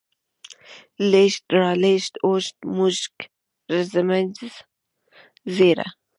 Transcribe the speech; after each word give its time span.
لېږد، 1.11 1.45
رالېږد، 1.59 2.13
اوږد، 2.25 2.57
موږک، 2.75 3.15
ږمنځ، 3.89 4.37
ږيره 5.55 5.87